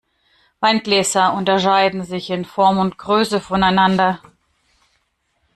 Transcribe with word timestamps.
Weingläser 0.61 1.31
unterscheiden 1.31 2.03
sich 2.05 2.31
in 2.31 2.43
Form 2.43 2.79
und 2.79 2.97
Größe 2.97 3.39
voneinander. 3.39 4.19